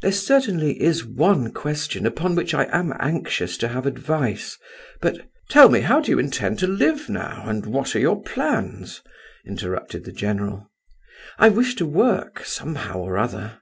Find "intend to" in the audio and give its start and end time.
6.18-6.66